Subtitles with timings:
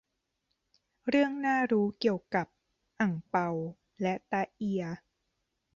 [1.07, 2.47] เรื่องน่ารู้เกี่ยวกับ
[2.99, 3.49] อั่งเปา
[4.01, 4.83] และแต๊ะเอีย